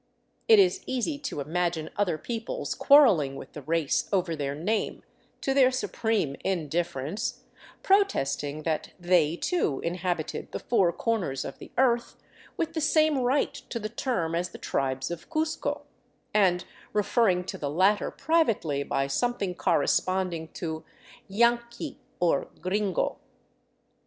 [0.47, 5.03] It is easy to imagine other peoples quarreling with the race over their name—
[5.41, 7.43] to their supreme indifference—
[7.83, 12.15] protesting that they, too, inhabited the Four Corners of the Earth,
[12.57, 15.83] with the same right to the term as the tribes of Cuzco;
[16.33, 20.83] and referring to the latter privately by something corresponding to"
[21.39, 23.19] yanqui '* or" gringo."